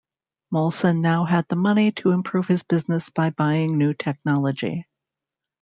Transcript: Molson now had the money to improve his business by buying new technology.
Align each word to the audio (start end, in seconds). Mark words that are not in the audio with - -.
Molson 0.51 0.99
now 1.01 1.25
had 1.25 1.47
the 1.47 1.55
money 1.55 1.91
to 1.91 2.09
improve 2.09 2.47
his 2.47 2.63
business 2.63 3.11
by 3.11 3.29
buying 3.29 3.77
new 3.77 3.93
technology. 3.93 4.87